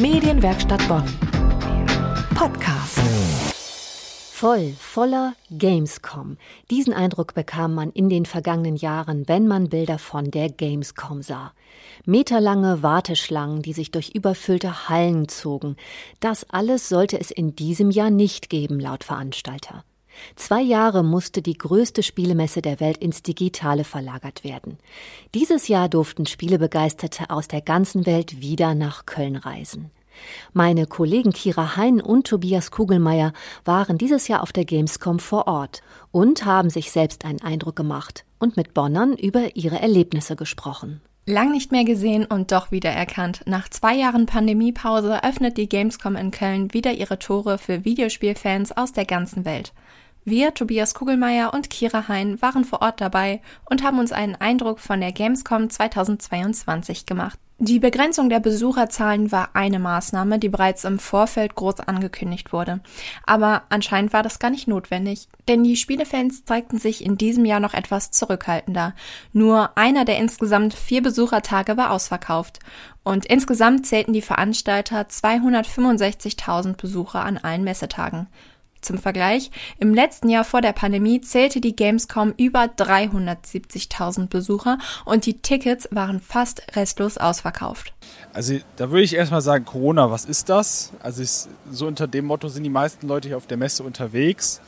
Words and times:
Medienwerkstatt 0.00 0.86
Bonn. 0.86 1.02
Podcast. 2.36 3.00
Voll, 4.30 4.72
voller 4.78 5.34
Gamescom. 5.50 6.36
Diesen 6.70 6.94
Eindruck 6.94 7.34
bekam 7.34 7.74
man 7.74 7.90
in 7.90 8.08
den 8.08 8.24
vergangenen 8.24 8.76
Jahren, 8.76 9.26
wenn 9.26 9.48
man 9.48 9.70
Bilder 9.70 9.98
von 9.98 10.30
der 10.30 10.50
Gamescom 10.50 11.22
sah. 11.22 11.52
Meterlange 12.04 12.84
Warteschlangen, 12.84 13.62
die 13.62 13.72
sich 13.72 13.90
durch 13.90 14.10
überfüllte 14.10 14.88
Hallen 14.88 15.26
zogen. 15.26 15.74
Das 16.20 16.48
alles 16.48 16.88
sollte 16.88 17.18
es 17.18 17.32
in 17.32 17.56
diesem 17.56 17.90
Jahr 17.90 18.10
nicht 18.10 18.50
geben, 18.50 18.78
laut 18.78 19.02
Veranstalter. 19.02 19.82
Zwei 20.36 20.62
Jahre 20.62 21.02
musste 21.02 21.42
die 21.42 21.56
größte 21.56 22.02
Spielemesse 22.02 22.62
der 22.62 22.80
Welt 22.80 22.98
ins 22.98 23.22
Digitale 23.22 23.84
verlagert 23.84 24.44
werden. 24.44 24.78
Dieses 25.34 25.68
Jahr 25.68 25.88
durften 25.88 26.26
Spielebegeisterte 26.26 27.30
aus 27.30 27.48
der 27.48 27.60
ganzen 27.60 28.06
Welt 28.06 28.40
wieder 28.40 28.74
nach 28.74 29.06
Köln 29.06 29.36
reisen. 29.36 29.90
Meine 30.52 30.86
Kollegen 30.86 31.32
Kira 31.32 31.76
Hein 31.76 32.00
und 32.00 32.26
Tobias 32.26 32.70
Kugelmeier 32.70 33.32
waren 33.64 33.98
dieses 33.98 34.28
Jahr 34.28 34.42
auf 34.42 34.52
der 34.52 34.64
Gamescom 34.64 35.18
vor 35.18 35.46
Ort 35.46 35.82
und 36.10 36.44
haben 36.44 36.70
sich 36.70 36.90
selbst 36.90 37.24
einen 37.24 37.42
Eindruck 37.42 37.76
gemacht 37.76 38.24
und 38.38 38.56
mit 38.56 38.74
Bonnern 38.74 39.14
über 39.14 39.56
ihre 39.56 39.80
Erlebnisse 39.80 40.36
gesprochen. 40.36 41.00
Lang 41.26 41.52
nicht 41.52 41.72
mehr 41.72 41.84
gesehen 41.84 42.24
und 42.24 42.52
doch 42.52 42.70
wieder 42.70 42.88
erkannt. 42.88 43.42
Nach 43.44 43.68
zwei 43.68 43.94
Jahren 43.94 44.24
Pandemiepause 44.24 45.22
öffnet 45.22 45.58
die 45.58 45.68
Gamescom 45.68 46.16
in 46.16 46.30
Köln 46.30 46.72
wieder 46.72 46.92
ihre 46.92 47.18
Tore 47.18 47.58
für 47.58 47.84
Videospielfans 47.84 48.74
aus 48.74 48.94
der 48.94 49.04
ganzen 49.04 49.44
Welt. 49.44 49.74
Wir, 50.30 50.54
Tobias 50.54 50.94
Kugelmeier 50.94 51.54
und 51.54 51.70
Kira 51.70 52.08
Hein, 52.08 52.40
waren 52.42 52.64
vor 52.64 52.82
Ort 52.82 53.00
dabei 53.00 53.40
und 53.68 53.82
haben 53.82 53.98
uns 53.98 54.12
einen 54.12 54.34
Eindruck 54.34 54.80
von 54.80 55.00
der 55.00 55.12
Gamescom 55.12 55.70
2022 55.70 57.06
gemacht. 57.06 57.38
Die 57.60 57.80
Begrenzung 57.80 58.28
der 58.28 58.38
Besucherzahlen 58.38 59.32
war 59.32 59.50
eine 59.54 59.80
Maßnahme, 59.80 60.38
die 60.38 60.48
bereits 60.48 60.84
im 60.84 61.00
Vorfeld 61.00 61.56
groß 61.56 61.80
angekündigt 61.80 62.52
wurde. 62.52 62.78
Aber 63.26 63.62
anscheinend 63.68 64.12
war 64.12 64.22
das 64.22 64.38
gar 64.38 64.50
nicht 64.50 64.68
notwendig, 64.68 65.26
denn 65.48 65.64
die 65.64 65.74
Spielefans 65.74 66.44
zeigten 66.44 66.78
sich 66.78 67.04
in 67.04 67.18
diesem 67.18 67.44
Jahr 67.44 67.58
noch 67.58 67.74
etwas 67.74 68.12
zurückhaltender. 68.12 68.94
Nur 69.32 69.76
einer 69.76 70.04
der 70.04 70.18
insgesamt 70.18 70.72
vier 70.72 71.02
Besuchertage 71.02 71.76
war 71.76 71.90
ausverkauft. 71.90 72.60
Und 73.02 73.26
insgesamt 73.26 73.86
zählten 73.86 74.12
die 74.12 74.22
Veranstalter 74.22 75.00
265.000 75.00 76.76
Besucher 76.76 77.24
an 77.24 77.38
allen 77.38 77.64
Messetagen. 77.64 78.28
Zum 78.80 78.98
Vergleich, 78.98 79.50
im 79.78 79.94
letzten 79.94 80.28
Jahr 80.28 80.44
vor 80.44 80.60
der 80.60 80.72
Pandemie 80.72 81.20
zählte 81.20 81.60
die 81.60 81.74
Gamescom 81.74 82.34
über 82.36 82.64
370.000 82.64 84.28
Besucher 84.28 84.78
und 85.04 85.26
die 85.26 85.38
Tickets 85.38 85.88
waren 85.90 86.20
fast 86.20 86.62
restlos 86.76 87.18
ausverkauft. 87.18 87.92
Also 88.32 88.58
da 88.76 88.90
würde 88.90 89.02
ich 89.02 89.14
erstmal 89.14 89.40
sagen, 89.40 89.64
Corona, 89.64 90.10
was 90.10 90.24
ist 90.24 90.48
das? 90.48 90.92
Also 91.00 91.22
ich, 91.22 91.30
so 91.70 91.86
unter 91.86 92.06
dem 92.06 92.26
Motto 92.26 92.48
sind 92.48 92.62
die 92.62 92.70
meisten 92.70 93.08
Leute 93.08 93.28
hier 93.28 93.36
auf 93.36 93.46
der 93.46 93.56
Messe 93.56 93.82
unterwegs. 93.82 94.60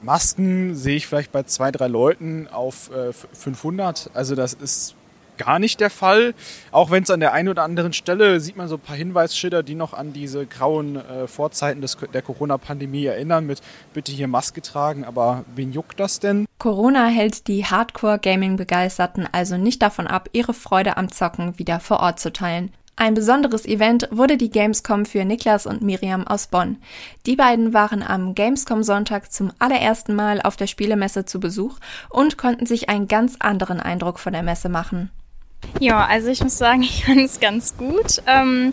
Masken 0.00 0.74
sehe 0.74 0.96
ich 0.96 1.06
vielleicht 1.06 1.32
bei 1.32 1.42
zwei, 1.42 1.72
drei 1.72 1.88
Leuten 1.88 2.48
auf 2.48 2.90
äh, 2.90 3.12
500. 3.12 4.10
Also 4.14 4.34
das 4.34 4.54
ist 4.54 4.94
gar 5.38 5.58
nicht 5.58 5.80
der 5.80 5.90
Fall. 5.90 6.34
Auch 6.70 6.90
wenn 6.90 7.04
es 7.04 7.10
an 7.10 7.20
der 7.20 7.32
einen 7.32 7.48
oder 7.48 7.62
anderen 7.62 7.92
Stelle 7.92 8.40
sieht 8.40 8.56
man 8.56 8.68
so 8.68 8.74
ein 8.74 8.80
paar 8.80 8.96
Hinweisschilder, 8.96 9.62
die 9.62 9.74
noch 9.74 9.94
an 9.94 10.12
diese 10.12 10.44
grauen 10.44 10.96
äh, 10.96 11.26
Vorzeiten 11.26 11.80
des, 11.80 11.96
der 12.12 12.22
Corona-Pandemie 12.22 13.06
erinnern 13.06 13.46
mit 13.46 13.62
bitte 13.94 14.12
hier 14.12 14.28
Maske 14.28 14.60
tragen. 14.60 15.04
Aber 15.04 15.44
wen 15.54 15.72
juckt 15.72 15.98
das 15.98 16.20
denn? 16.20 16.46
Corona 16.58 17.06
hält 17.06 17.46
die 17.46 17.64
Hardcore-Gaming-Begeisterten 17.64 19.26
also 19.30 19.56
nicht 19.56 19.80
davon 19.80 20.06
ab, 20.06 20.28
ihre 20.32 20.52
Freude 20.52 20.96
am 20.96 21.10
Zocken 21.10 21.58
wieder 21.58 21.80
vor 21.80 22.00
Ort 22.00 22.20
zu 22.20 22.32
teilen. 22.32 22.72
Ein 23.00 23.14
besonderes 23.14 23.64
Event 23.64 24.08
wurde 24.10 24.36
die 24.36 24.50
Gamescom 24.50 25.06
für 25.06 25.24
Niklas 25.24 25.66
und 25.66 25.82
Miriam 25.82 26.26
aus 26.26 26.48
Bonn. 26.48 26.78
Die 27.26 27.36
beiden 27.36 27.72
waren 27.72 28.02
am 28.02 28.34
Gamescom-Sonntag 28.34 29.30
zum 29.30 29.52
allerersten 29.60 30.16
Mal 30.16 30.42
auf 30.42 30.56
der 30.56 30.66
Spielemesse 30.66 31.24
zu 31.24 31.38
Besuch 31.38 31.78
und 32.10 32.38
konnten 32.38 32.66
sich 32.66 32.88
einen 32.88 33.06
ganz 33.06 33.36
anderen 33.38 33.78
Eindruck 33.78 34.18
von 34.18 34.32
der 34.32 34.42
Messe 34.42 34.68
machen. 34.68 35.12
Ja, 35.80 36.06
also 36.06 36.28
ich 36.28 36.42
muss 36.42 36.58
sagen, 36.58 36.82
ich 36.82 37.04
fand 37.04 37.20
es 37.20 37.40
ganz 37.40 37.76
gut. 37.76 38.22
Ähm, 38.26 38.72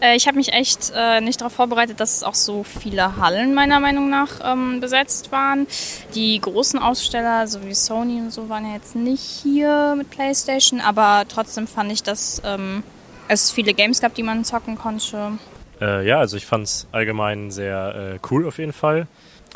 äh, 0.00 0.16
ich 0.16 0.26
habe 0.26 0.36
mich 0.36 0.52
echt 0.52 0.92
äh, 0.94 1.20
nicht 1.20 1.40
darauf 1.40 1.52
vorbereitet, 1.52 2.00
dass 2.00 2.16
es 2.16 2.22
auch 2.22 2.34
so 2.34 2.62
viele 2.62 3.16
Hallen 3.16 3.54
meiner 3.54 3.80
Meinung 3.80 4.10
nach 4.10 4.40
ähm, 4.44 4.80
besetzt 4.80 5.32
waren. 5.32 5.66
Die 6.14 6.40
großen 6.40 6.78
Aussteller, 6.78 7.46
so 7.46 7.64
wie 7.64 7.74
Sony 7.74 8.20
und 8.20 8.32
so, 8.32 8.48
waren 8.48 8.66
ja 8.66 8.74
jetzt 8.74 8.96
nicht 8.96 9.22
hier 9.22 9.94
mit 9.96 10.10
PlayStation, 10.10 10.80
aber 10.80 11.24
trotzdem 11.28 11.66
fand 11.66 11.92
ich, 11.92 12.02
dass 12.02 12.42
ähm, 12.44 12.82
es 13.28 13.50
viele 13.50 13.74
Games 13.74 14.00
gab, 14.00 14.14
die 14.14 14.22
man 14.22 14.44
zocken 14.44 14.76
konnte. 14.76 15.32
Äh, 15.80 16.06
ja, 16.06 16.18
also 16.18 16.36
ich 16.36 16.46
fand 16.46 16.64
es 16.64 16.86
allgemein 16.92 17.50
sehr 17.50 18.14
äh, 18.14 18.18
cool 18.30 18.46
auf 18.46 18.58
jeden 18.58 18.72
Fall. 18.72 19.06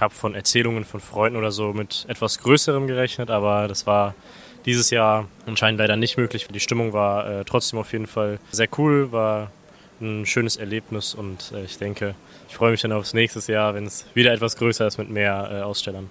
Habe 0.01 0.15
von 0.15 0.35
Erzählungen 0.35 0.85
von 0.85 1.01
Freunden 1.01 1.37
oder 1.37 1.53
so 1.53 1.73
mit 1.73 2.07
etwas 2.09 2.39
Größerem 2.39 2.87
gerechnet, 2.87 3.31
aber 3.31 3.69
das 3.69 3.87
war 3.87 4.15
dieses 4.67 4.91
Jahr 4.91 5.29
anscheinend 5.47 5.81
leider 5.81 5.97
nicht 5.97 6.17
möglich. 6.17 6.47
Die 6.49 6.61
Stimmung 6.61 6.93
war 6.93 7.41
äh, 7.41 7.45
trotzdem 7.45 7.79
auf 7.79 7.93
jeden 7.93 8.07
Fall 8.07 8.39
sehr 8.51 8.69
cool, 8.79 9.13
war 9.13 9.51
ein 10.01 10.27
schönes 10.27 10.57
Erlebnis 10.57 11.15
und 11.15 11.53
äh, 11.55 11.65
ich 11.65 11.79
denke, 11.79 12.15
ich 12.49 12.57
freue 12.57 12.73
mich 12.73 12.81
dann 12.81 12.93
aufs 12.93 13.15
nächste 13.15 13.53
Jahr, 13.53 13.75
wenn 13.75 13.87
es 13.87 14.07
wieder 14.15 14.33
etwas 14.33 14.57
größer 14.57 14.87
ist 14.87 14.99
mit 14.99 15.11
mehr 15.11 15.49
äh, 15.53 15.63
Ausstellern. 15.63 16.09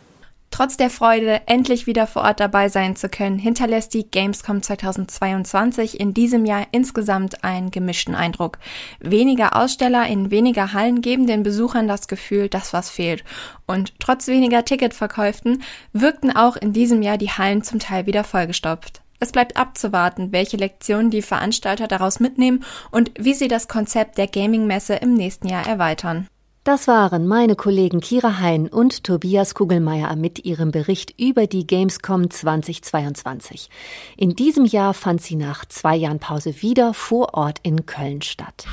Trotz 0.60 0.76
der 0.76 0.90
Freude, 0.90 1.40
endlich 1.46 1.88
wieder 1.88 2.06
vor 2.06 2.24
Ort 2.24 2.42
dabei 2.42 2.68
sein 2.68 2.98
zu 2.98 3.08
können, 3.08 3.40
hinterlässt 3.40 3.94
die 3.94 4.12
Gamescom 4.12 4.62
2022 4.62 5.98
in 5.98 6.14
diesem 6.14 6.44
Jahr 6.44 6.68
insgesamt 6.74 7.46
einen 7.46 7.72
gemischten 7.72 8.14
Eindruck. 8.14 8.58
Weniger 9.00 9.56
Aussteller 9.56 10.06
in 10.08 10.32
weniger 10.32 10.74
Hallen 10.74 11.00
geben 11.00 11.28
den 11.28 11.44
Besuchern 11.44 11.88
das 11.88 12.10
Gefühl, 12.10 12.50
dass 12.50 12.74
was 12.74 12.90
fehlt. 12.90 13.24
Und 13.68 13.98
trotz 14.02 14.28
weniger 14.28 14.66
Ticketverkäuften 14.66 15.64
wirkten 15.94 16.36
auch 16.36 16.58
in 16.58 16.74
diesem 16.74 17.04
Jahr 17.04 17.18
die 17.18 17.32
Hallen 17.32 17.64
zum 17.64 17.80
Teil 17.80 18.06
wieder 18.06 18.26
vollgestopft. 18.26 19.02
Es 19.22 19.32
bleibt 19.32 19.56
abzuwarten, 19.56 20.34
welche 20.34 20.58
Lektionen 20.58 21.10
die 21.10 21.22
Veranstalter 21.22 21.88
daraus 21.88 22.20
mitnehmen 22.20 22.66
und 22.92 23.12
wie 23.18 23.34
sie 23.34 23.48
das 23.48 23.70
Konzept 23.70 24.18
der 24.18 24.28
Gaming-Messe 24.28 24.96
im 24.96 25.14
nächsten 25.14 25.48
Jahr 25.48 25.66
erweitern. 25.66 26.28
Das 26.70 26.88
waren 26.88 27.26
meine 27.26 27.56
Kollegen 27.56 28.00
Kira 28.00 28.38
Hein 28.38 28.68
und 28.68 29.04
Tobias 29.04 29.56
Kugelmeier 29.56 30.16
mit 30.16 30.46
ihrem 30.46 30.70
Bericht 30.70 31.20
über 31.20 31.48
die 31.48 31.66
Gamescom 31.66 32.30
2022. 32.30 33.72
In 34.18 34.36
diesem 34.36 34.66
Jahr 34.66 34.94
fand 34.94 35.20
sie 35.20 35.36
nach 35.36 35.66
zwei 35.66 35.96
Jahren 35.96 36.20
Pause 36.20 36.62
wieder 36.62 36.94
vor 36.94 37.34
Ort 37.34 37.58
in 37.64 37.88
Köln 37.88 38.22
statt. 38.22 38.68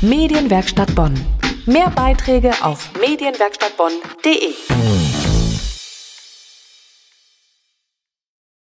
Medienwerkstatt 0.00 0.94
Bonn. 0.94 1.20
Mehr 1.66 1.90
Beiträge 1.90 2.52
auf 2.62 2.90
medienwerkstattbonn.de. 2.98 4.89